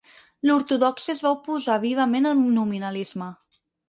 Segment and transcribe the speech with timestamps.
[0.49, 3.29] L'ortodòxia es va oposar vivament al nominalisme.